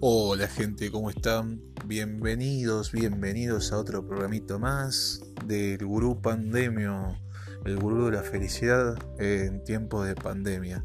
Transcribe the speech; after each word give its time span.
Hola 0.00 0.46
gente, 0.46 0.92
¿cómo 0.92 1.10
están? 1.10 1.60
Bienvenidos, 1.84 2.92
bienvenidos 2.92 3.72
a 3.72 3.78
otro 3.78 4.06
programito 4.06 4.60
más 4.60 5.20
del 5.44 5.84
Gurú 5.84 6.22
Pandemio, 6.22 7.18
el 7.64 7.80
Gurú 7.80 8.04
de 8.04 8.12
la 8.12 8.22
Felicidad 8.22 8.96
en 9.18 9.64
tiempos 9.64 10.06
de 10.06 10.14
pandemia. 10.14 10.84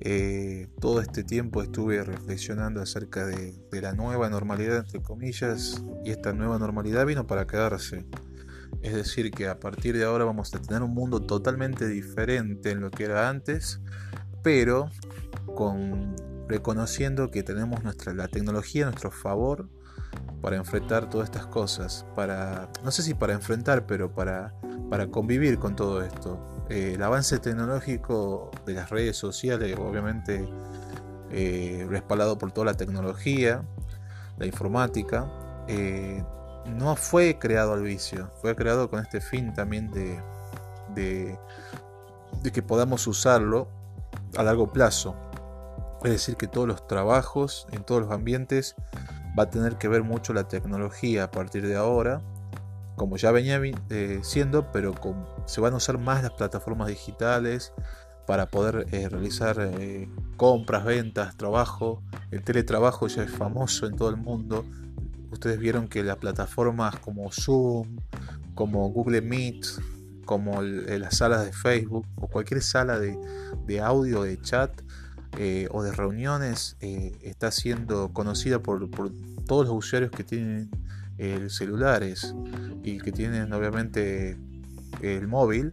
Eh, 0.00 0.66
todo 0.80 1.00
este 1.00 1.22
tiempo 1.22 1.62
estuve 1.62 2.02
reflexionando 2.02 2.80
acerca 2.80 3.24
de, 3.24 3.54
de 3.70 3.80
la 3.80 3.92
nueva 3.92 4.28
normalidad, 4.28 4.78
entre 4.78 5.00
comillas, 5.00 5.84
y 6.04 6.10
esta 6.10 6.32
nueva 6.32 6.58
normalidad 6.58 7.06
vino 7.06 7.28
para 7.28 7.46
quedarse. 7.46 8.04
Es 8.82 8.94
decir, 8.94 9.30
que 9.30 9.46
a 9.46 9.60
partir 9.60 9.96
de 9.96 10.06
ahora 10.06 10.24
vamos 10.24 10.52
a 10.52 10.60
tener 10.60 10.82
un 10.82 10.92
mundo 10.92 11.20
totalmente 11.20 11.86
diferente 11.86 12.72
en 12.72 12.80
lo 12.80 12.90
que 12.90 13.04
era 13.04 13.28
antes, 13.28 13.80
pero 14.42 14.90
con 15.54 16.33
reconociendo 16.48 17.30
que 17.30 17.42
tenemos 17.42 17.82
nuestra, 17.82 18.12
la 18.14 18.28
tecnología 18.28 18.86
a 18.86 18.90
nuestro 18.90 19.10
favor 19.10 19.68
para 20.40 20.56
enfrentar 20.56 21.08
todas 21.08 21.28
estas 21.28 21.46
cosas, 21.46 22.06
para, 22.14 22.68
no 22.82 22.90
sé 22.90 23.02
si 23.02 23.14
para 23.14 23.32
enfrentar, 23.32 23.86
pero 23.86 24.14
para, 24.14 24.54
para 24.90 25.06
convivir 25.06 25.58
con 25.58 25.74
todo 25.74 26.02
esto. 26.02 26.66
Eh, 26.68 26.92
el 26.94 27.02
avance 27.02 27.38
tecnológico 27.38 28.50
de 28.66 28.74
las 28.74 28.90
redes 28.90 29.16
sociales, 29.16 29.76
obviamente 29.78 30.48
eh, 31.30 31.86
respaldado 31.88 32.36
por 32.38 32.52
toda 32.52 32.66
la 32.66 32.74
tecnología, 32.74 33.64
la 34.36 34.46
informática, 34.46 35.30
eh, 35.66 36.22
no 36.66 36.96
fue 36.96 37.38
creado 37.38 37.72
al 37.72 37.82
vicio, 37.82 38.30
fue 38.40 38.54
creado 38.54 38.90
con 38.90 39.00
este 39.00 39.20
fin 39.20 39.54
también 39.54 39.90
de, 39.90 40.20
de, 40.94 41.38
de 42.42 42.52
que 42.52 42.62
podamos 42.62 43.06
usarlo 43.06 43.68
a 44.36 44.42
largo 44.42 44.72
plazo 44.72 45.16
es 46.04 46.10
decir, 46.10 46.36
que 46.36 46.46
todos 46.46 46.68
los 46.68 46.86
trabajos, 46.86 47.66
en 47.72 47.82
todos 47.82 48.02
los 48.02 48.10
ambientes, 48.10 48.76
va 49.38 49.44
a 49.44 49.50
tener 49.50 49.76
que 49.76 49.88
ver 49.88 50.02
mucho 50.02 50.32
la 50.34 50.48
tecnología 50.48 51.24
a 51.24 51.30
partir 51.30 51.66
de 51.66 51.76
ahora, 51.76 52.20
como 52.96 53.16
ya 53.16 53.32
venía 53.32 53.60
eh, 53.90 54.20
siendo, 54.22 54.70
pero 54.70 54.94
se 55.46 55.60
van 55.60 55.72
a 55.72 55.76
usar 55.76 55.98
más 55.98 56.22
las 56.22 56.32
plataformas 56.32 56.88
digitales 56.88 57.72
para 58.26 58.46
poder 58.46 58.86
eh, 58.92 59.08
realizar 59.08 59.56
eh, 59.60 60.08
compras, 60.36 60.84
ventas, 60.84 61.36
trabajo. 61.36 62.02
El 62.30 62.42
teletrabajo 62.42 63.06
ya 63.08 63.22
es 63.22 63.30
famoso 63.30 63.86
en 63.86 63.96
todo 63.96 64.10
el 64.10 64.16
mundo. 64.16 64.64
Ustedes 65.30 65.58
vieron 65.58 65.88
que 65.88 66.02
las 66.02 66.16
plataformas 66.18 66.96
como 67.00 67.32
Zoom, 67.32 67.98
como 68.54 68.88
Google 68.90 69.22
Meet, 69.22 69.66
como 70.24 70.62
las 70.62 71.18
salas 71.18 71.44
de 71.44 71.52
Facebook 71.52 72.06
o 72.16 72.28
cualquier 72.28 72.62
sala 72.62 72.98
de, 72.98 73.18
de 73.66 73.80
audio, 73.80 74.22
de 74.22 74.40
chat, 74.40 74.70
eh, 75.36 75.66
o 75.72 75.82
de 75.82 75.90
reuniones 75.90 76.76
eh, 76.80 77.18
está 77.22 77.50
siendo 77.50 78.12
conocida 78.12 78.60
por, 78.60 78.88
todos 79.46 79.66
los 79.66 79.74
usuarios 79.74 80.12
que 80.12 80.22
tienen 80.22 80.70
eh, 81.18 81.48
celulares 81.50 82.34
y 82.84 82.98
que 82.98 83.10
tienen 83.10 83.52
obviamente 83.52 84.38
el 85.02 85.26
móvil 85.26 85.72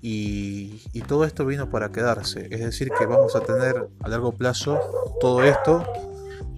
y, 0.00 0.78
todo 1.08 1.24
esto 1.24 1.44
vino 1.44 1.68
para 1.68 1.90
quedarse. 1.90 2.46
Es 2.50 2.60
decir 2.60 2.90
que 2.96 3.06
vamos 3.06 3.34
a 3.34 3.40
tener 3.40 3.88
a 4.02 4.08
largo 4.08 4.32
plazo 4.32 4.78
todo 5.20 5.42
esto. 5.42 5.84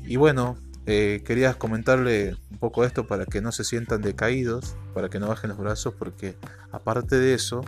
Y 0.04 0.16
bueno 0.16 0.58
quería 0.84 1.54
comentarle 1.54 2.36
un 2.50 2.58
poco 2.58 2.84
esto 2.84 3.06
para 3.06 3.24
que 3.24 3.40
no 3.40 3.52
se 3.52 3.64
sientan 3.64 4.02
decaídos 4.02 4.76
para 4.92 5.08
que 5.08 5.18
no 5.18 5.28
bajen 5.28 5.48
los 5.48 5.58
brazos 5.58 5.94
porque 5.98 6.36
aparte 6.72 7.16
de 7.16 7.32
eso 7.32 7.64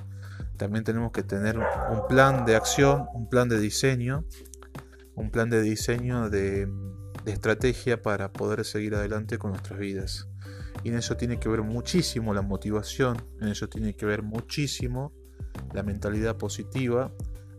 también 0.58 0.84
tenemos 0.84 1.12
que 1.12 1.22
tener 1.22 1.56
un 1.56 2.06
plan 2.08 2.44
de 2.44 2.56
acción 2.56 3.06
un 3.14 3.26
plan 3.26 3.48
de 3.48 3.58
diseño 3.58 4.26
un 5.16 5.30
plan 5.30 5.50
de 5.50 5.62
diseño 5.62 6.30
de, 6.30 6.68
estrategia 7.26 8.02
para 8.02 8.32
poder 8.32 8.64
seguir 8.64 8.94
adelante 8.94 9.36
con 9.36 9.50
nuestras 9.50 9.80
vidas. 9.80 10.28
Y 10.84 10.90
en 10.90 10.94
eso 10.94 11.16
tiene 11.16 11.40
que 11.40 11.48
ver 11.48 11.62
muchísimo 11.62 12.32
la 12.32 12.42
motivación, 12.42 13.16
en 13.40 13.48
eso 13.48 13.68
tiene 13.68 13.96
que 13.96 14.06
ver 14.06 14.22
muchísimo 14.22 15.12
la 15.74 15.82
mentalidad 15.82 16.36
positiva, 16.36 17.12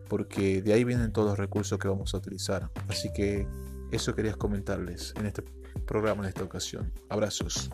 porque 0.08 0.62
de 0.62 0.72
ahí 0.72 0.86
vienen 0.86 1.12
todos 1.12 1.32
los 1.32 1.38
recursos 1.38 1.78
que 1.80 1.90
vamos 1.90 2.14
a 2.14 2.18
utilizar. 2.18 2.72
Así 2.88 3.10
que 3.14 3.46
eso 3.92 4.16
quería 4.16 4.36
comentarles 4.36 5.14
en 5.18 5.26
este 5.26 5.44
programa, 5.86 6.24
en 6.24 6.30
esta 6.30 6.44
ocasión. 6.44 6.94
Abrazos. 7.10 7.70